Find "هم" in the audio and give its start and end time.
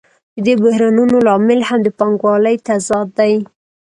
1.69-1.79